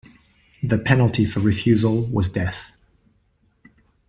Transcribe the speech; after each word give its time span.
The 0.63 0.79
penalty 0.79 1.25
for 1.25 1.41
refusal 1.41 2.05
was 2.07 2.27
death. 2.27 2.71